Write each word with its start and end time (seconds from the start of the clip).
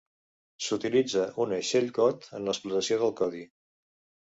S'utilitza 0.67 1.25
una 1.45 1.59
shellcode 1.69 2.33
en 2.41 2.51
l'explotació 2.51 3.01
del 3.05 3.17
codi. 3.23 3.47